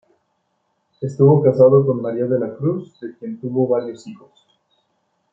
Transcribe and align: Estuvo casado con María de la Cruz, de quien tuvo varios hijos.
Estuvo 0.99 1.43
casado 1.43 1.85
con 1.85 2.01
María 2.01 2.25
de 2.25 2.39
la 2.39 2.55
Cruz, 2.55 2.99
de 3.01 3.15
quien 3.19 3.39
tuvo 3.39 3.67
varios 3.67 4.07
hijos. 4.07 4.47